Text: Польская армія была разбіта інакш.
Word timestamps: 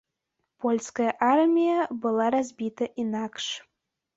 Польская 0.63 1.09
армія 1.33 1.77
была 2.07 2.33
разбіта 2.37 2.89
інакш. 3.05 3.45